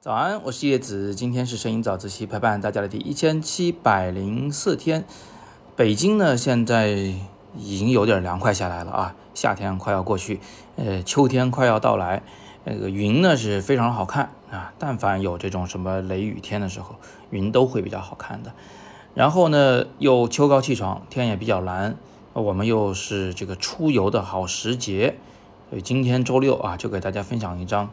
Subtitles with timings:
[0.00, 5.04] 早安，我是叶子，今天是摄影早自习陪伴大家的第一千七百零四天。
[5.76, 6.88] 北京呢，现在
[7.56, 10.40] 已经有点凉快下来了啊，夏天快要过去，
[10.76, 12.22] 呃，秋天快要到来。
[12.64, 16.96] 那个云呢是非常好看啊，但凡有这种什么雷雨天的时候，
[17.30, 18.52] 云都会比较好看的。
[19.14, 21.96] 然后呢，又秋高气爽，天也比较蓝，
[22.32, 25.18] 我们又是这个出游的好时节，
[25.70, 27.90] 所以今天周六啊，就给大家分享一张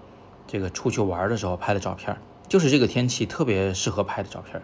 [0.47, 4.61] 这个出去玩的时候拍的照片，就是这个天气特别适合拍的照片。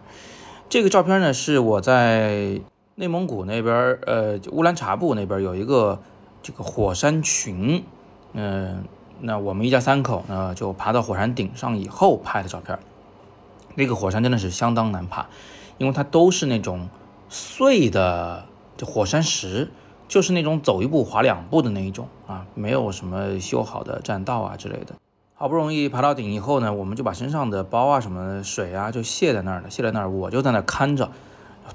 [0.69, 2.61] 这个照片呢，是我在
[2.95, 6.01] 内蒙古那边，呃，乌兰察布那边有一个
[6.41, 7.83] 这个火山群，
[8.33, 8.83] 嗯。
[9.23, 12.79] 那我们一家三口呢，就爬到火山顶上以后拍的照片。
[13.75, 15.27] 那个火山真的是相当难爬，
[15.77, 16.89] 因为它都是那种
[17.29, 18.45] 碎的
[18.77, 19.69] 这火山石，
[20.11, 24.93] 就是那种走一步滑两步的那一种啊，没有什么修好的栈道啊之类的。
[25.33, 31.11] 好不容易爬到顶以后呢，我们就把身上的包啊、什么的水啊就卸在那儿了，卸在那儿，我就在那儿看着，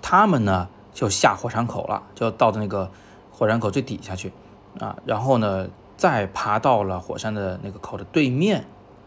[0.03, 2.91] 他们呢就下火山口了，就到的那个
[3.33, 4.31] 火山口最底下去
[4.79, 5.69] 啊，然后呢。
[5.97, 8.67] 再爬到了火山的那个口的对面，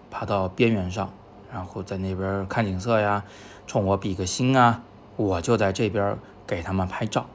[0.10, 1.12] 爬到边缘上，
[1.54, 3.24] 然后在那边看景色呀，
[3.68, 4.82] 冲我比个心啊，
[5.16, 7.28] 我就在这边给他们拍照。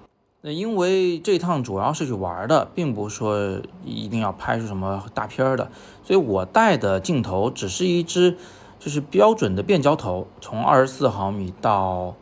[0.47, 5.71] 那因为这趟主要是去玩的，并不是说一定要拍出什么大片的，
[6.03, 8.37] 所以我带的镜头只是一支
[8.79, 12.15] 就是标准的变焦头，从二十四毫米到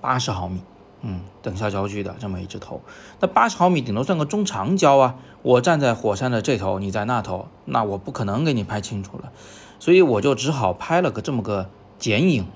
[0.00, 0.60] 八十毫米。
[1.06, 2.80] 嗯，等效焦距的这么一只头，
[3.18, 5.16] 那八十毫米顶多算个中长焦啊。
[5.42, 9.32] 我站在火山的这头，你在那头，那我不可能给你拍清楚了，
[9.80, 12.46] 所以我就只好拍了个这么个剪影。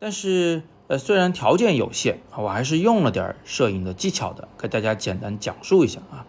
[0.00, 6.26] 但是，呃，虽然条件有限，我还是用了点摄影的技巧的，给大家简单讲述一下啊。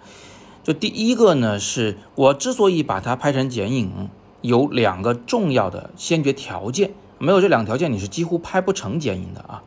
[0.63, 4.09] 就第一个呢，是我之所以把它拍成剪影，
[4.41, 9.63] 有两个重要的先决条件，没有这两个条件，你是几乎拍不成剪影的啊。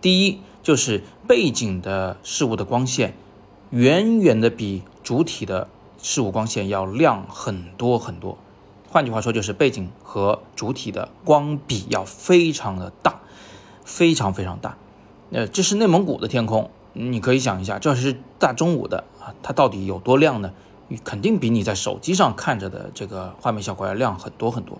[0.00, 0.38] 第一。
[0.64, 3.14] 就是背景的事物的光线，
[3.68, 5.68] 远远的比主体的
[6.00, 8.38] 事物光线要亮很多很多。
[8.88, 13.20] 换句话说，就是背景和主体的光比要非常的大，
[13.84, 14.76] 非常非常大。
[15.30, 20.52] 呃，这是内蒙古的天空，你可以想一下，这是大中午的啊，它到底有多亮呢？
[21.02, 24.78] 肯定比你在手机上看着的这个画面效果要亮很多很多。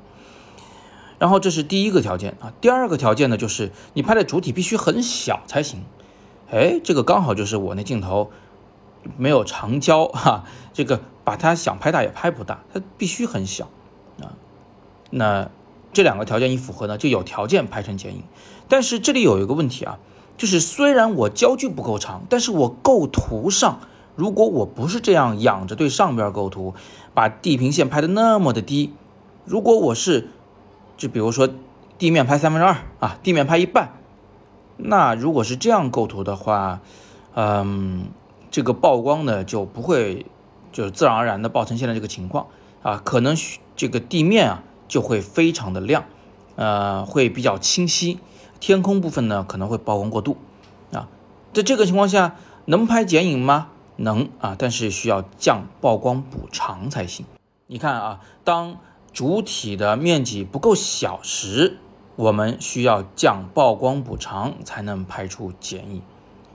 [1.19, 5.83] 然后这是第一个条件啊，第二个条件呢，就是你拍的主体必须很小才行。
[6.51, 8.31] 哎，这个刚好就是我那镜头
[9.17, 10.45] 没有长焦 哈，
[10.75, 13.71] 这个把它想拍大也拍不大，它必须很小
[14.21, 14.37] 啊。
[15.11, 15.51] 那
[15.93, 18.23] 这两个条件一符合呢，就有条件拍成剪影。
[18.69, 19.99] 但是这里有一个问题啊，
[20.37, 23.81] 就是虽然我焦距不够长，但是我构图上，
[24.17, 26.75] 如果我不是这样仰着对上边构图，
[27.13, 28.93] 把地平线拍的那么的低，
[29.45, 30.29] 如果我是
[30.97, 31.49] 就比如说，
[31.99, 33.95] 地面拍三分之二啊，地面拍一半，
[34.77, 36.81] 那如果是这样构图的话，
[37.35, 38.07] 嗯，
[38.51, 40.27] 这个曝光呢就不会
[40.73, 42.47] 就是自然而然的爆成现在这个情况
[42.83, 43.37] 啊，可能
[43.77, 46.05] 这个地面啊就会非常的亮，
[46.57, 48.19] 呃，会比较清晰，
[48.67, 50.39] 天空部分呢可能会曝光过度
[50.91, 51.07] 啊，
[51.53, 53.69] 在这个情况下能拍剪影吗？
[53.97, 57.27] 能啊，但是需要降曝光补偿才行。
[57.67, 58.79] 你看啊，当
[59.13, 61.77] 主体的面积不够小时，
[62.17, 66.01] 我们需要降曝光补偿才能拍出剪影。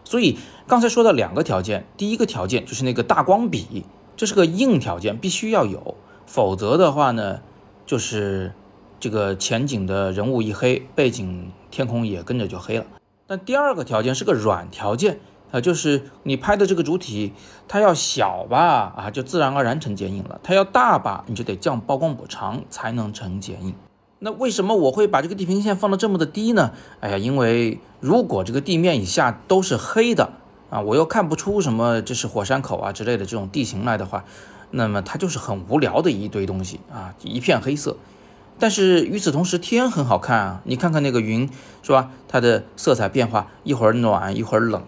[0.03, 3.85] 所以刚才说的两个条件，第一个条件就是那个大光比，
[4.17, 7.41] 这是个硬条件，必须要有，否则的话呢，
[7.85, 8.55] 就是
[8.99, 12.85] 这个前景的人物一黑，背景天空也跟着就黑了。
[13.27, 15.19] 但第二个条件是个软条件。
[15.51, 17.33] 啊，就是你拍的这个主体，
[17.67, 23.73] 它要小吧，啊，就自然而然成剪影了；它要大吧，你就得降曝光补偿才能成剪影。
[24.19, 26.73] 那为什么我会把这个地平线放的这么的低呢？
[26.99, 30.33] 哎呀，因为如果这个地面以下都是黑的
[30.69, 34.23] 啊，我又看不出什么这是火山口啊之类的这种地形来的话，
[34.69, 37.97] 那么它就是很无聊的一堆东西啊，一片黑色。
[38.59, 41.49] 但是与此同时，天很好看啊，你看看那个云，
[41.81, 42.11] 是吧？
[42.27, 44.83] 它的色彩变化，一会儿暖，一会儿冷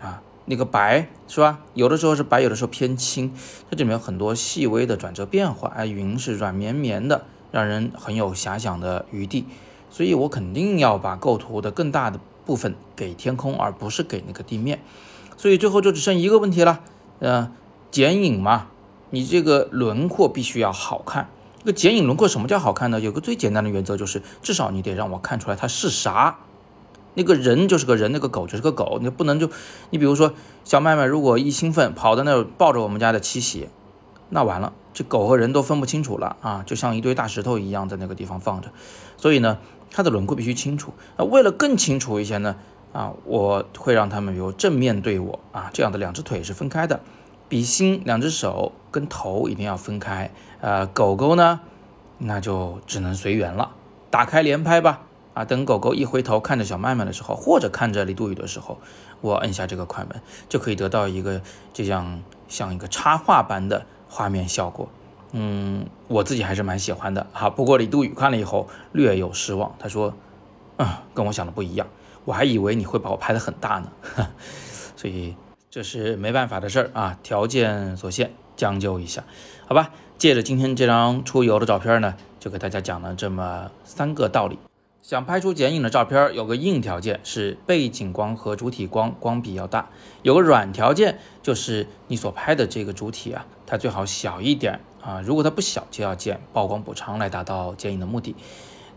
[0.00, 0.22] 啊。
[0.46, 1.58] 那个白是吧？
[1.74, 3.32] 有的时候是白，有的时候偏青，
[3.68, 5.72] 它这里面有很多细微的转折变化。
[5.76, 9.44] 哎，云是软绵绵的，让人很有遐想的余地。
[9.90, 14.80] 所以我肯定要把构图的更大的部分给天空，而不是给那个地面。
[15.36, 16.80] 所以最后就只剩一个问题了，
[17.18, 17.50] 呃，
[17.90, 18.68] 剪影嘛，
[19.10, 21.28] 你这个轮廓必须要好看。
[21.68, 22.98] 个剪影轮廓什么叫好看呢？
[22.98, 26.38] 有个最简单的原则就是，至少你得让我看出来它是啥。
[27.12, 29.50] 那个人就是个人，那个狗就是个狗，你不能就，
[29.90, 30.32] 你比如说
[30.64, 33.68] 小麦麦如果一兴奋跑到那儿抱着我们家的七喜，
[34.30, 38.70] 那完了，这狗和人都分不清楚了啊，就像一堆大石头一样在那个地方放着。
[39.18, 39.58] 所以呢，
[39.90, 40.94] 它的轮廓必须清楚。
[41.18, 42.56] 那为了更清楚一些呢，
[42.94, 47.00] 啊，我会让他们有正面对我啊，这样的两只腿是分开的，
[47.48, 50.30] 笔心、两只手跟头一定要分开。
[50.60, 51.60] 呃，狗狗呢，
[52.18, 53.72] 那就只能随缘了，
[54.10, 55.02] 打开连拍吧。
[55.34, 58.78] 啊，等狗狗一回头看着小麦麦的时候，或者看着李杜宇的时候，
[59.20, 61.40] 我摁下这个快门，就可以得到一个
[61.72, 64.88] 这样像一个插画般的画面效果。
[65.30, 67.26] 嗯，我自己还是蛮喜欢的。
[67.32, 70.12] 好，不过李杜宇看了以后略有失望，他说
[70.78, 71.86] ：“嗯，跟我想的不一样，
[72.24, 73.92] 我还以为你会把我拍的很大呢。
[74.96, 75.36] ”所以
[75.70, 79.24] 这是没办法的事儿啊，条件所限，将就一下，
[79.66, 79.90] 好吧。
[80.16, 84.58] 借着今天这张出游的照片呢，就给大家讲了这么三个道理。
[85.02, 89.90] 想拍出剪影的照片，有个硬条件是背景光和主体光光比要大；
[90.22, 95.20] 有个软条件就是你所拍的这个主体啊，它最好小一点啊。
[95.20, 98.34] 如果它不小，就要减曝光补偿来达到剪影的目的。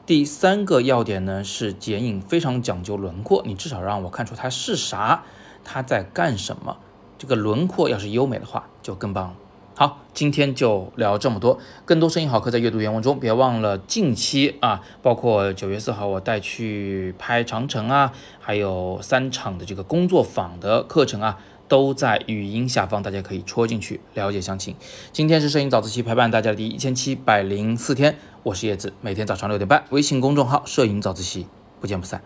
[0.05, 5.23] 第三个要点呢是剪影非常讲究轮廓，你至少让我看出它是啥，
[5.63, 6.77] 他在干什么。
[7.17, 9.35] 这个轮廓要是优美的话，就更棒了。
[9.73, 11.57] 好，今天就聊这么多。
[11.85, 24.75] 更多声音好课在阅读原文中，别忘了近期啊，包括九月四号我带去拍长城啊，还有三场的这个工作坊的课程啊，都在语音下方，大家可以戳进去了解详情。
[25.11, 31.47] 今天是摄影早自习陪伴大家的第一千七百零四天，我是叶子，每天早上六点半，微信公众号摄影早自习，
[31.79, 32.21] 不见不散。